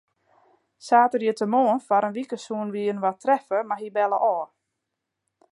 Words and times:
Saterdeitemoarn 0.85 1.83
foar 1.87 2.05
in 2.07 2.15
wike 2.17 2.37
soene 2.39 2.73
wy 2.73 2.83
inoar 2.91 3.17
treffe, 3.23 3.59
mar 3.67 3.79
hy 3.81 3.89
belle 3.95 4.17
ôf. 4.35 4.49